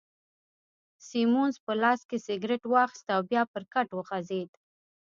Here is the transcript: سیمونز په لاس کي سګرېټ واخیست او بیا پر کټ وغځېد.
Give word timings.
سیمونز 1.07 1.55
په 1.65 1.73
لاس 1.81 2.01
کي 2.09 2.17
سګرېټ 2.27 2.63
واخیست 2.67 3.07
او 3.15 3.21
بیا 3.29 3.43
پر 3.53 3.63
کټ 3.73 3.89
وغځېد. 3.93 4.49